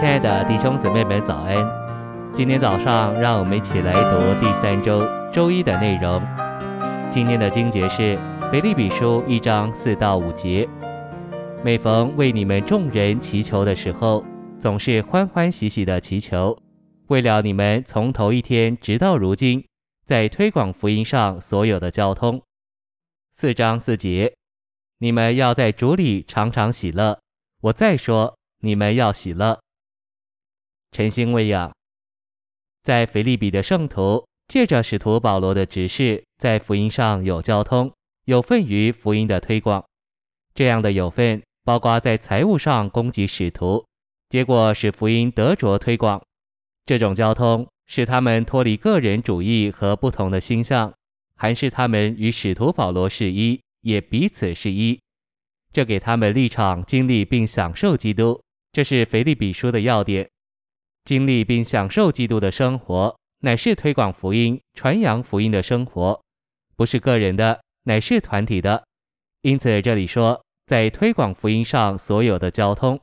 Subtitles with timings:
[0.00, 1.54] 亲爱的弟兄姊妹们，早安！
[2.32, 6.22] 今天早上，让我们一起来读第三周周一的内容。
[7.10, 8.18] 今天的经节是
[8.50, 10.66] 腓立比书一章四到五节。
[11.62, 14.24] 每逢为你们众人祈求的时候，
[14.58, 16.56] 总是欢欢喜喜的祈求，
[17.08, 19.62] 为了你们从头一天直到如今，
[20.06, 22.40] 在推广福音上所有的交通。
[23.34, 24.32] 四章四节，
[25.00, 27.18] 你们要在主里常常喜乐。
[27.64, 28.34] 我再说。
[28.62, 29.58] 你们要喜乐。
[30.92, 31.72] 晨星喂养，
[32.82, 37.92] 在腓立比的圣徒借着使徒保罗的指示，在福音上有交通，
[38.24, 39.84] 有份于福音的推广。
[40.52, 43.86] 这样的有份，包括在财务上供给使徒，
[44.28, 46.20] 结果使福音得着推广。
[46.84, 50.92] 这种交通使他们脱离个人主义和不同的心向，
[51.36, 55.00] 还是他们与使徒保罗是一，也彼此是一。
[55.72, 58.42] 这给他们立场经历并享受基督。
[58.72, 60.28] 这是腓立比书的要点，
[61.04, 66.22] 经历并享受基督的生活，乃是推广福音、传扬福音的生活，
[66.76, 68.84] 不是个人的，乃是团体的。
[69.42, 73.00] 因此，这里说，在推广福音上所有的交通，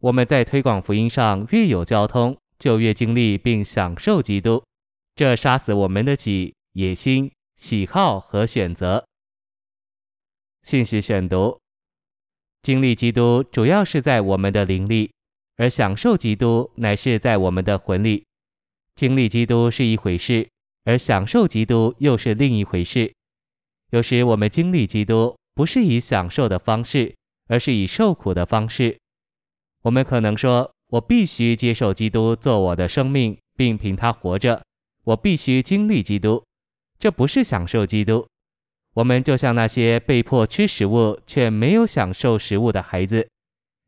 [0.00, 4.62] 我们在推广福音上越有交通，就越经历并享受基督。
[5.14, 9.06] 这杀死我们的己、野心、喜好和选择。
[10.62, 11.58] 信息选读。
[12.62, 15.10] 经历基督主要是在我们的灵里，
[15.56, 18.24] 而享受基督乃是在我们的魂里。
[18.94, 20.48] 经历基督是一回事，
[20.84, 23.12] 而享受基督又是另一回事。
[23.90, 27.14] 有时我们经历基督不是以享受的方式，
[27.48, 28.98] 而是以受苦的方式。
[29.82, 34.62] 我们可能说：“我必须接受基督做我的生命，并凭他活着。
[35.04, 36.42] 我必须经历基督。”
[36.98, 38.26] 这不是享受基督。
[38.94, 43.28] 我们就像那些被迫吃食物却没有享受食物的孩子，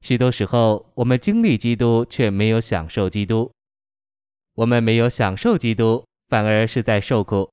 [0.00, 3.50] 许多时候我们经历基督却没有享受基督。
[4.54, 7.48] 我们没有享受基督，反而是在受苦。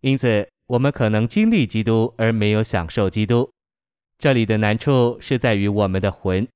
[0.00, 3.50] 因此，我们可能经历基督而没有享受基督。
[4.18, 6.46] 这里的难处是在于我们的魂。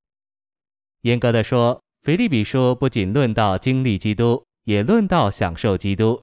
[1.03, 6.20] 严格的说，腓立比书不仅论到经历基督，也论到享受基督。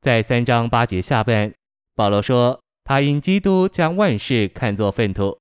[0.00, 1.52] 在三章八节下半，
[1.94, 2.58] 保罗说。
[2.84, 5.38] 他因基督将万事看作粪土，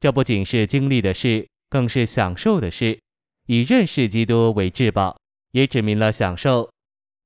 [0.00, 3.00] 这不仅是经历的事，更是享受的事。
[3.46, 5.18] 以认识基督为至宝，
[5.52, 6.70] 也指明了享受。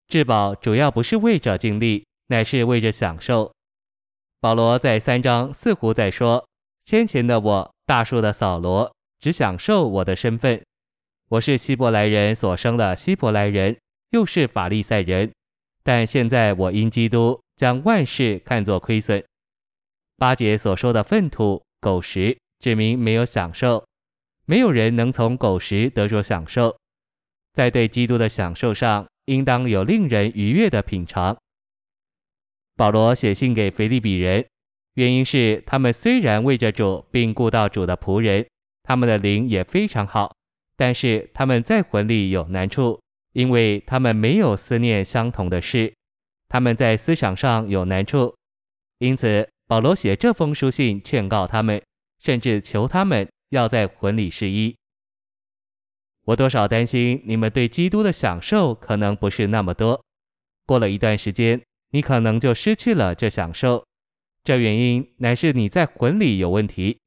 [0.06, 3.52] 至宝主要不是为着经历，乃是为着享受。
[4.40, 6.46] 保罗在三章似乎在说：
[6.84, 10.64] 先前的我，大树的扫罗，只享受我的身份，
[11.28, 13.76] 我是希伯来人所生的希伯来人，
[14.10, 15.32] 又是法利赛人。
[15.82, 19.24] 但现在我因基督将万事看作亏损。
[20.16, 23.84] 八节所说的粪土、狗食，指明没有享受，
[24.46, 26.76] 没有人能从狗食得着享受。
[27.52, 31.36] 在对基督的享受上，应当有令人愉悦的品尝。
[32.76, 34.46] 保罗写信给腓立比人，
[34.94, 38.46] 原因是他们虽然为着主，并顾到主的仆人，
[38.82, 40.34] 他们的灵也非常好，
[40.76, 43.00] 但是他们在魂里有难处，
[43.32, 45.94] 因为他们没有思念相同的事，
[46.48, 48.34] 他们在思想上有难处，
[48.98, 49.48] 因此。
[49.68, 51.82] 保罗写这封书信劝告他们，
[52.20, 54.76] 甚至求他们要在魂里是一。
[56.24, 60.04] 我多少担心你们对基督的享受可能不是那么多，
[60.66, 63.84] 过了一段时间，你可能就失去了这享受。
[64.42, 66.98] 这原因乃是你在魂里有问题，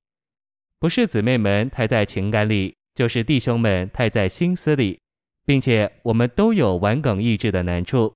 [0.79, 4.99] 不是姊妹们太在情感里，就是弟兄们太在心思里，
[5.45, 8.13] 并且我们都有顽梗意志的难处。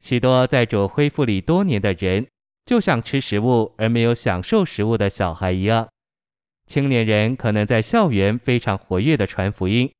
[0.00, 2.26] 许多在主恢复里多年的人。
[2.68, 5.88] 就像吃食物而没有享受食物的小孩一样，
[6.68, 9.90] 青年人可能在校园非常活跃地传福音，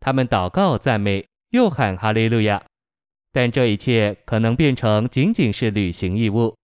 [0.00, 2.62] 他们祷告赞美，又喊哈利路亚，
[3.32, 6.54] 但这一切可能变成仅仅是履行义务。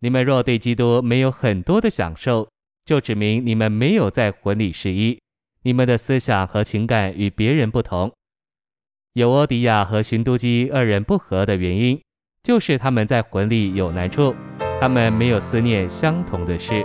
[0.00, 2.48] 你们若对基督没有很多的享受，
[2.84, 5.20] 就指明你们没有在魂里是一，
[5.62, 8.12] 你们的思想和情感与别人不同。
[9.12, 12.00] 友欧迪亚和寻都基二人不和的原因，
[12.42, 14.34] 就是他们在魂里有难处。
[14.80, 16.84] 他们没有思念相同的事。